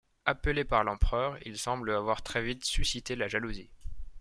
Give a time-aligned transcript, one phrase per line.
[0.25, 3.69] Appelé par l'empereur, il semble avoir très vite suscité la jalousie.